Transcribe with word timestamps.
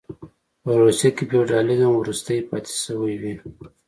په 0.63 0.69
روسیه 0.81 1.09
کې 1.15 1.23
فیوډالېزم 1.29 1.91
وروستۍ 1.95 2.39
پاتې 2.49 2.73
شوې 2.83 3.15
وې. 3.21 3.33